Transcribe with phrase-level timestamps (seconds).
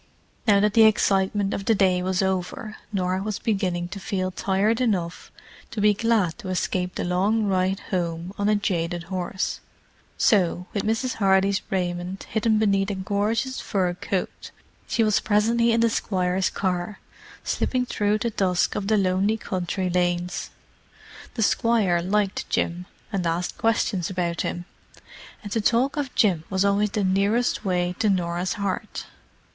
[0.47, 4.81] Now that the excitement of the day was over, Norah was beginning to feel tired
[4.81, 5.31] enough
[5.69, 9.59] to be glad to escape the long ride home on a jaded horse.
[10.17, 11.17] So, with Mrs.
[11.17, 14.49] Hardy's raiment hidden beneath a gorgeous fur coat,
[14.87, 16.97] she was presently in the Squire's car,
[17.43, 20.49] slipping through the dusk of the lonely country lanes.
[21.35, 24.65] The Squire liked Jim, and asked questions about him:
[25.43, 29.05] and to talk of Jim was always the nearest way to Norah's heart.